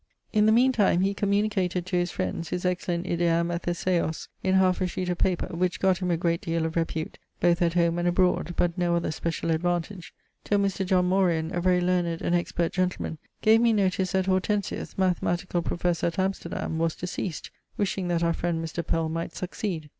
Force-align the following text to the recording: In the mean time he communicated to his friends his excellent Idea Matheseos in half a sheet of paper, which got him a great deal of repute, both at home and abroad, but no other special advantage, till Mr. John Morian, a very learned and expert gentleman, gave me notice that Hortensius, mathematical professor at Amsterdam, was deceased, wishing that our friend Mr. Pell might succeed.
In 0.33 0.47
the 0.47 0.51
mean 0.51 0.71
time 0.71 1.01
he 1.01 1.13
communicated 1.13 1.85
to 1.85 1.95
his 1.95 2.09
friends 2.09 2.49
his 2.49 2.65
excellent 2.65 3.05
Idea 3.05 3.43
Matheseos 3.43 4.29
in 4.41 4.55
half 4.55 4.81
a 4.81 4.87
sheet 4.87 5.09
of 5.09 5.19
paper, 5.19 5.45
which 5.55 5.79
got 5.79 5.99
him 5.99 6.09
a 6.09 6.17
great 6.17 6.41
deal 6.41 6.65
of 6.65 6.75
repute, 6.75 7.19
both 7.39 7.61
at 7.61 7.75
home 7.75 7.99
and 7.99 8.07
abroad, 8.07 8.55
but 8.57 8.75
no 8.79 8.95
other 8.95 9.11
special 9.11 9.51
advantage, 9.51 10.11
till 10.43 10.57
Mr. 10.57 10.83
John 10.83 11.07
Morian, 11.07 11.51
a 11.53 11.61
very 11.61 11.81
learned 11.81 12.23
and 12.23 12.33
expert 12.33 12.73
gentleman, 12.73 13.19
gave 13.43 13.61
me 13.61 13.73
notice 13.73 14.13
that 14.13 14.25
Hortensius, 14.25 14.97
mathematical 14.97 15.61
professor 15.61 16.07
at 16.07 16.17
Amsterdam, 16.17 16.79
was 16.79 16.95
deceased, 16.95 17.51
wishing 17.77 18.07
that 18.07 18.23
our 18.23 18.33
friend 18.33 18.65
Mr. 18.65 18.83
Pell 18.83 19.07
might 19.07 19.35
succeed. 19.35 19.87